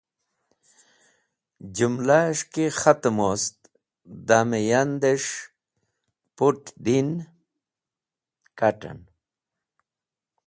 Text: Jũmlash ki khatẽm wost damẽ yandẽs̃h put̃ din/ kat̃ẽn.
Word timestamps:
Jũmlash 1.75 2.43
ki 2.53 2.65
khatẽm 2.79 3.17
wost 3.25 3.57
damẽ 4.27 4.65
yandẽs̃h 4.69 5.33
put̃ 6.35 6.65
din/ 6.83 7.09
kat̃ẽn. 8.59 8.99